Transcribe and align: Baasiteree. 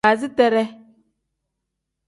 Baasiteree. 0.03 0.65